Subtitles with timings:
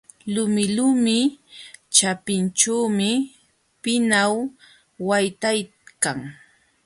[0.33, 1.17] Lumilumi
[1.95, 3.11] ćhapinćhuumi
[3.81, 4.33] pinaw
[5.07, 6.19] waytaykan.